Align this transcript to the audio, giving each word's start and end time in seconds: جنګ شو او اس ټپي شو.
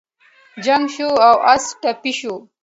جنګ 0.65 0.83
شو 0.95 1.09
او 1.27 1.35
اس 1.53 1.63
ټپي 1.81 2.11
شو. 2.19 2.33